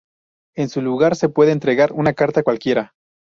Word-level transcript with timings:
En 0.55 0.69
su 0.69 0.81
lugar 0.81 1.15
se 1.15 1.29
puede 1.29 1.51
entregar 1.51 1.93
una 1.93 2.13
carta 2.13 2.41
cualquiera. 2.41 2.95